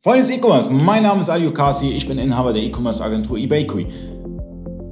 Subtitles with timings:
[0.00, 3.84] Freunde des E-Commerce, mein Name ist Adio Kasi, ich bin Inhaber der E-Commerce Agentur eBakery.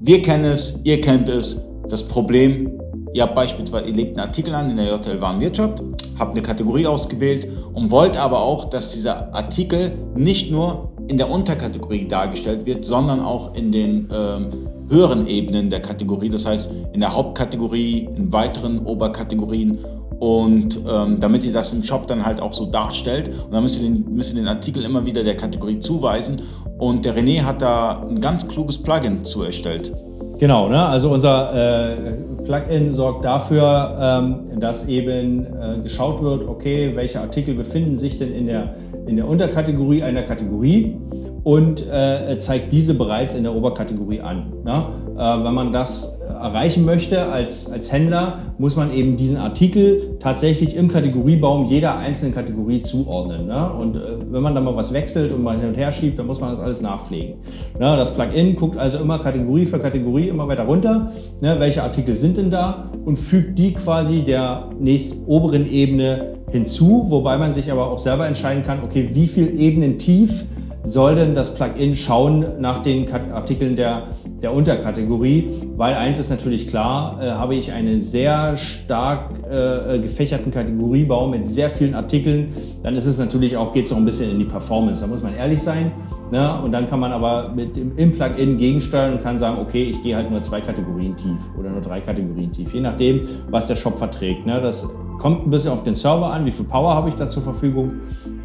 [0.00, 2.72] Wir kennen es, ihr kennt es, das Problem,
[3.14, 5.84] ihr habt beispielsweise, ihr legt einen Artikel an in der JTL Warenwirtschaft,
[6.18, 11.30] habt eine Kategorie ausgewählt und wollt aber auch, dass dieser Artikel nicht nur in der
[11.30, 14.48] Unterkategorie dargestellt wird, sondern auch in den ähm,
[14.90, 19.78] höheren Ebenen der Kategorie, das heißt in der Hauptkategorie, in weiteren Oberkategorien
[20.18, 23.28] und ähm, damit ihr das im Shop dann halt auch so darstellt.
[23.44, 26.42] Und dann müsst ihr, den, müsst ihr den Artikel immer wieder der Kategorie zuweisen.
[26.78, 29.92] Und der René hat da ein ganz kluges Plugin zu erstellt.
[30.38, 30.84] Genau, ne?
[30.84, 31.96] also unser äh,
[32.44, 38.32] Plugin sorgt dafür, ähm, dass eben äh, geschaut wird, okay, welche Artikel befinden sich denn
[38.32, 38.76] in der,
[39.06, 40.96] in der Unterkategorie einer Kategorie
[41.44, 44.52] und äh, zeigt diese bereits in der Oberkategorie an.
[44.64, 44.86] Ne?
[45.16, 50.76] Äh, wenn man das erreichen möchte als, als Händler, muss man eben diesen Artikel tatsächlich
[50.76, 53.46] im Kategoriebaum jeder einzelnen Kategorie zuordnen.
[53.46, 53.70] Ne?
[53.70, 56.26] Und äh, wenn man dann mal was wechselt und mal hin und her schiebt, dann
[56.26, 57.36] muss man das alles nachpflegen.
[57.78, 57.96] Ne?
[57.96, 61.56] Das Plugin guckt also immer Kategorie für Kategorie immer weiter runter, ne?
[61.58, 67.38] welche Artikel sind denn da und fügt die quasi der nächst oberen Ebene hinzu, wobei
[67.38, 70.44] man sich aber auch selber entscheiden kann, okay, wie viel Ebenen tief
[70.82, 74.04] soll denn das Plugin schauen nach den Artikeln der,
[74.42, 80.52] der Unterkategorie, weil eins ist natürlich klar, äh, habe ich einen sehr stark äh, gefächerten
[80.52, 84.30] Kategoriebaum mit sehr vielen Artikeln, dann ist es natürlich auch, geht es noch ein bisschen
[84.30, 85.92] in die Performance, da muss man ehrlich sein.
[86.30, 86.60] Ne?
[86.62, 90.02] Und dann kann man aber mit dem im Plugin gegensteuern und kann sagen, okay, ich
[90.02, 93.76] gehe halt nur zwei Kategorien tief oder nur drei Kategorien tief, je nachdem, was der
[93.76, 94.46] Shop verträgt.
[94.46, 94.60] Ne?
[94.60, 94.88] Das
[95.18, 97.92] kommt ein bisschen auf den Server an, wie viel Power habe ich da zur Verfügung.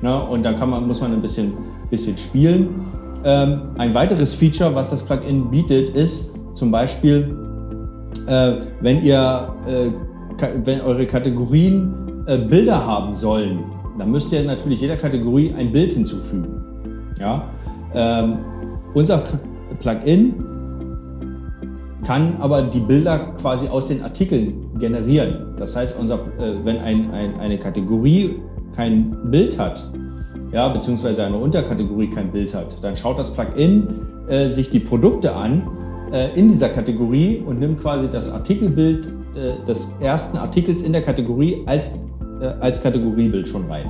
[0.02, 0.22] Ne?
[0.24, 1.54] Und da kann man, muss man ein bisschen,
[1.90, 2.86] bisschen spielen.
[3.24, 7.36] Ähm, ein weiteres Feature, was das Plugin bietet, ist zum Beispiel,
[8.28, 9.92] äh, wenn ihr, äh,
[10.66, 13.60] wenn eure Kategorien äh, Bilder haben sollen,
[13.98, 16.48] dann müsst ihr natürlich jeder Kategorie ein Bild hinzufügen.
[17.20, 17.46] Ja?
[17.94, 18.40] Ähm,
[18.94, 19.24] unser
[19.80, 20.43] Plugin
[22.04, 25.56] kann aber die Bilder quasi aus den Artikeln generieren.
[25.58, 28.36] Das heißt, unser, äh, wenn ein, ein, eine Kategorie
[28.76, 29.90] kein Bild hat,
[30.52, 33.88] ja, beziehungsweise eine Unterkategorie kein Bild hat, dann schaut das Plugin
[34.28, 35.64] äh, sich die Produkte an
[36.12, 41.02] äh, in dieser Kategorie und nimmt quasi das Artikelbild äh, des ersten Artikels in der
[41.02, 42.00] Kategorie als,
[42.40, 43.90] äh, als Kategoriebild schon rein.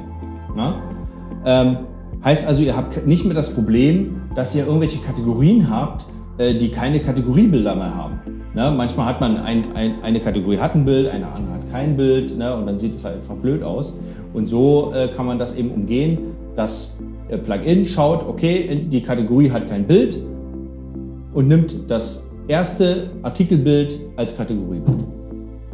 [1.45, 1.77] Ähm,
[2.23, 6.05] heißt also, ihr habt nicht mehr das Problem, dass ihr irgendwelche Kategorien habt,
[6.37, 8.19] die keine Kategoriebilder mehr haben.
[8.53, 8.71] Ne?
[8.75, 12.37] Manchmal hat man ein, ein, eine Kategorie hat ein Bild, eine andere hat kein Bild
[12.37, 12.55] ne?
[12.55, 13.97] und dann sieht es halt einfach blöd aus.
[14.33, 16.19] Und so äh, kann man das eben umgehen.
[16.55, 16.97] Das
[17.29, 20.17] äh, Plugin schaut, okay, die Kategorie hat kein Bild
[21.33, 25.05] und nimmt das erste Artikelbild als Kategoriebild.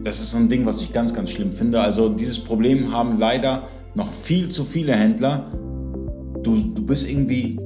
[0.04, 1.82] Das ist so ein Ding, was ich ganz, ganz schlimm finde.
[1.82, 3.64] Also dieses Problem haben leider
[3.96, 5.46] noch viel zu viele Händler.
[6.44, 7.58] Du, du bist irgendwie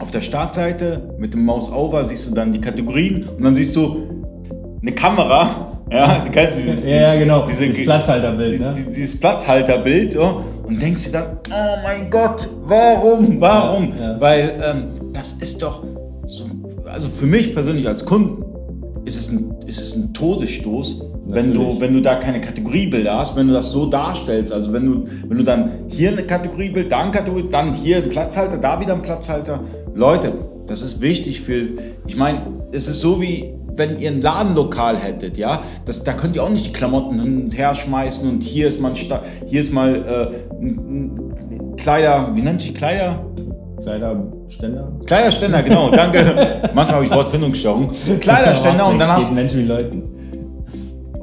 [0.00, 3.76] auf der Startseite mit dem Mouse Over siehst du dann die Kategorien und dann siehst
[3.76, 4.24] du
[4.82, 5.66] eine Kamera.
[5.92, 8.60] Ja, du kennst dieses, ja, genau, diese, dieses Platzhalterbild.
[8.60, 8.72] Ne?
[8.76, 13.92] Dieses Platzhalterbild oh, und denkst dir dann, oh mein Gott, warum, warum?
[13.98, 14.20] Ja, ja.
[14.20, 15.82] Weil ähm, das ist doch
[16.26, 16.44] so,
[16.84, 18.44] also für mich persönlich als Kunden
[19.04, 23.36] ist es ein, ist es ein Todesstoß, wenn du, wenn du da keine Kategoriebilder hast,
[23.36, 24.52] wenn du das so darstellst.
[24.52, 28.08] Also wenn du, wenn du dann hier eine Kategoriebild, da ein Kategorie, dann hier ein
[28.08, 29.60] Platzhalter, da wieder ein Platzhalter.
[30.00, 30.32] Leute,
[30.66, 31.68] das ist wichtig für,
[32.06, 32.40] ich meine,
[32.72, 36.48] es ist so wie, wenn ihr ein Ladenlokal hättet, ja, das, da könnt ihr auch
[36.48, 38.94] nicht die Klamotten hin und her schmeißen und hier ist mal,
[39.46, 43.20] hier ist mal äh, ein, ein Kleider, wie nennt sich Kleider?
[43.82, 44.86] Kleiderständer?
[45.04, 46.18] Kleiderständer, genau, danke.
[46.74, 47.90] Manchmal habe ich Wortfindungsstörung.
[48.20, 50.10] Kleiderständer und dann hast Menschen wie Leuten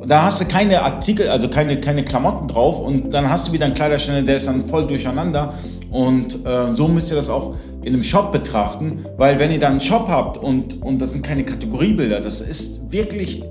[0.08, 3.66] da hast du keine Artikel, also keine, keine Klamotten drauf und dann hast du wieder
[3.66, 5.54] einen Kleiderständer, der ist dann voll durcheinander.
[5.98, 9.72] Und äh, so müsst ihr das auch in einem Shop betrachten, weil wenn ihr dann
[9.72, 13.42] einen Shop habt und, und das sind keine Kategoriebilder, das ist wirklich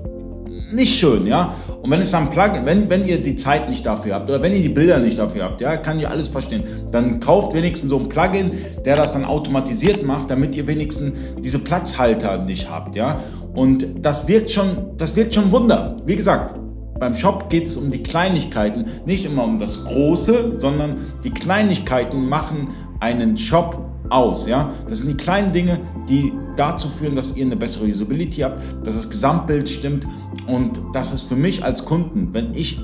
[0.71, 1.53] nicht schön, ja.
[1.81, 4.53] Und wenn es dann Plugin, wenn, wenn ihr die Zeit nicht dafür habt oder wenn
[4.53, 7.99] ihr die Bilder nicht dafür habt, ja, kann ich alles verstehen, dann kauft wenigstens so
[7.99, 8.51] ein Plugin,
[8.85, 13.19] der das dann automatisiert macht, damit ihr wenigstens diese Platzhalter nicht habt, ja.
[13.55, 15.97] Und das wirkt schon, das wirkt schon Wunder.
[16.05, 16.55] Wie gesagt,
[16.99, 22.27] beim Shop geht es um die Kleinigkeiten, nicht immer um das Große, sondern die Kleinigkeiten
[22.27, 23.79] machen einen Shop
[24.09, 24.47] aus.
[24.47, 24.71] Ja?
[24.87, 25.79] Das sind die kleinen Dinge,
[26.09, 30.07] die dazu führen, dass ihr eine bessere Usability habt, dass das Gesamtbild stimmt
[30.47, 32.79] und das ist für mich als Kunden, wenn ich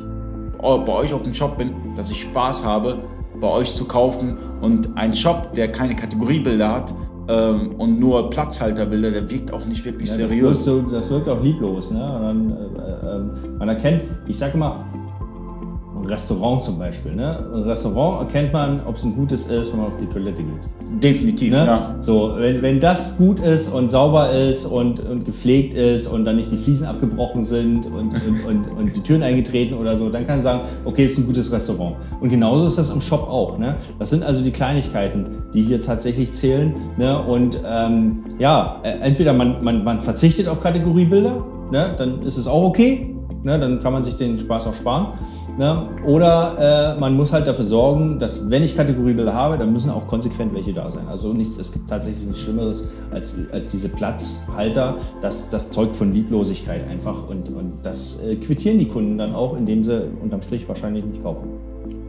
[0.60, 3.00] bei euch auf dem Shop bin, dass ich Spaß habe,
[3.42, 6.94] bei euch zu kaufen und ein Shop, der keine Kategoriebilder hat,
[7.28, 10.66] ähm, und nur Platzhalterbilder, der wirkt auch nicht wirklich ja, seriös.
[10.66, 11.92] Das wirkt, so, das wirkt auch lieblos.
[11.92, 12.00] Ne?
[12.00, 15.03] Dann, äh, äh, man erkennt, ich sage ein
[16.06, 17.16] Restaurant zum Beispiel.
[17.16, 17.46] Ne?
[17.54, 21.02] Ein Restaurant erkennt man, ob es ein gutes ist, wenn man auf die Toilette geht.
[21.02, 21.66] Definitiv, Ne?
[21.66, 21.96] ja.
[22.02, 26.36] So, wenn, wenn das gut ist und sauber ist und, und gepflegt ist und dann
[26.36, 30.26] nicht die Fliesen abgebrochen sind und, und, und, und die Türen eingetreten oder so, dann
[30.28, 31.96] kann man sagen, okay, ist ein gutes Restaurant.
[32.20, 33.58] Und genauso ist das im Shop auch.
[33.58, 33.76] Ne?
[34.00, 36.74] Das sind also die Kleinigkeiten, die hier tatsächlich zählen.
[36.98, 37.22] Ne?
[37.22, 41.96] Und ähm, ja, äh, entweder man, man, man verzichtet auf Kategoriebilder, ne?
[41.98, 43.13] dann ist es auch okay.
[43.44, 45.18] Ne, dann kann man sich den Spaß auch sparen.
[45.58, 45.90] Ne?
[46.06, 50.08] Oder äh, man muss halt dafür sorgen, dass wenn ich Kategoriebilder habe, dann müssen auch
[50.08, 51.06] konsequent welche da sein.
[51.10, 54.96] Also nichts, es gibt tatsächlich nichts Schlimmeres als, als diese Platzhalter.
[55.22, 59.58] Das, das zeugt von Lieblosigkeit einfach und, und das äh, quittieren die Kunden dann auch,
[59.58, 61.50] indem sie unterm Strich wahrscheinlich nicht kaufen.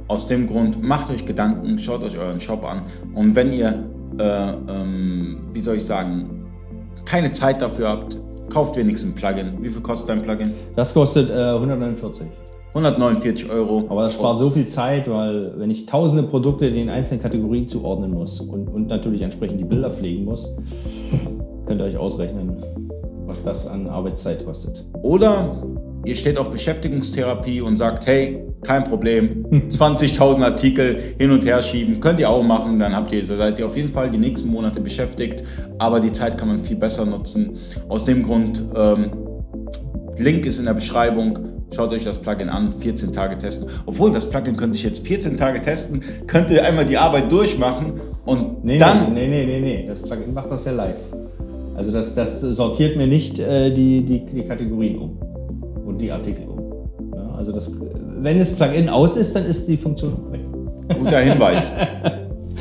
[0.07, 2.83] Aus dem Grund, macht euch Gedanken, schaut euch euren Shop an.
[3.15, 3.85] Und wenn ihr,
[4.19, 6.45] äh, ähm, wie soll ich sagen,
[7.05, 8.21] keine Zeit dafür habt,
[8.55, 9.53] kauft wenigstens ein Plugin.
[9.61, 10.55] Wie viel kostet ein Plugin?
[10.77, 12.25] Das kostet äh, 149.
[12.69, 13.85] 149 Euro.
[13.89, 18.13] Aber das spart so viel Zeit, weil wenn ich tausende Produkte den einzelnen Kategorien zuordnen
[18.13, 20.55] muss und, und natürlich entsprechend die Bilder pflegen muss,
[21.67, 22.63] könnt ihr euch ausrechnen,
[23.27, 24.85] was das an Arbeitszeit kostet.
[25.03, 25.61] Oder
[26.05, 32.01] ihr steht auf Beschäftigungstherapie und sagt, hey, kein Problem, 20.000 Artikel hin und her schieben,
[32.01, 34.81] könnt ihr auch machen, dann habt ihr, seid ihr auf jeden Fall die nächsten Monate
[34.81, 35.43] beschäftigt,
[35.79, 37.53] aber die Zeit kann man viel besser nutzen.
[37.89, 39.13] Aus dem Grund, ähm,
[40.19, 41.39] Link ist in der Beschreibung,
[41.75, 43.69] schaut euch das Plugin an, 14 Tage testen.
[43.87, 47.95] Obwohl, das Plugin könnte ich jetzt 14 Tage testen, könnte einmal die Arbeit durchmachen
[48.27, 49.13] und Nee, dann...
[49.13, 50.97] nee, nee, nee, nee, das Plugin macht das ja live.
[51.77, 55.19] Also das, das sortiert mir nicht äh, die, die, die Kategorien um
[55.85, 56.61] und die Artikel um.
[57.15, 57.73] Ja, also das,
[58.25, 60.41] wenn das Plugin aus ist, dann ist die Funktion auch weg.
[60.99, 61.75] Guter Hinweis.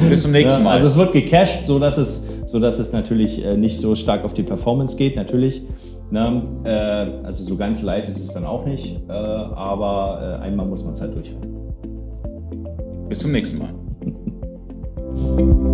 [0.09, 0.73] Bis zum nächsten Ja, Mal.
[0.75, 4.25] also es wird gecached, so dass es, so dass es natürlich äh, nicht so stark
[4.25, 5.63] auf die Performance geht, natürlich.
[6.11, 6.43] Ne?
[6.65, 10.93] Äh, also so ganz live ist es dann auch nicht, äh, aber einmal muss man
[10.93, 11.53] es halt durchhalten.
[13.07, 13.69] Bis zum nächsten Mal.